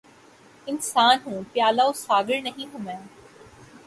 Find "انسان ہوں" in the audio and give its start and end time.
0.67-1.43